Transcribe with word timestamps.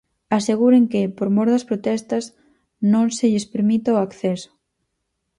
Aseguran 0.37 0.85
que, 0.91 1.01
por 1.17 1.27
mor 1.35 1.47
das 1.53 1.67
protestas, 1.69 2.25
non 2.93 3.05
se 3.17 3.25
lles 3.31 3.49
permite 3.53 3.89
o 3.95 4.01
acceso. 4.07 4.51